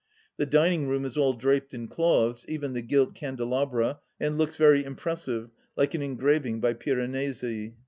The 0.37 0.47
dining 0.47 0.87
room 0.87 1.05
is 1.05 1.15
all 1.15 1.33
draped 1.33 1.75
in 1.75 1.87
cloths, 1.87 2.43
even 2.47 2.73
the 2.73 2.81
gilt 2.81 3.13
candelabra, 3.13 3.99
and 4.19 4.35
looks 4.35 4.55
very 4.55 4.83
impressive, 4.83 5.51
like 5.77 5.93
an 5.93 6.01
engraving 6.01 6.59
by 6.59 6.73
Piranesi. 6.73 7.75